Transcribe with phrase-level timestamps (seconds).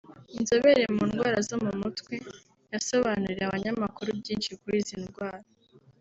[0.37, 2.15] inzobere mu ndwara zo mu mutwe
[2.73, 5.47] yasobanuriye abanyamakuru byinshi kuri izi ndwara